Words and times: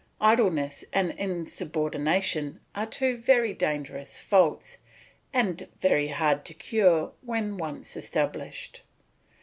Idleness 0.19 0.83
and 0.91 1.11
insubordination 1.11 2.59
are 2.73 2.87
two 2.87 3.17
very 3.17 3.53
dangerous 3.53 4.19
faults, 4.19 4.79
and 5.31 5.67
very 5.79 6.07
hard 6.07 6.43
to 6.45 6.55
cure 6.55 7.11
when 7.21 7.55
once 7.55 7.95
established. 7.95 8.81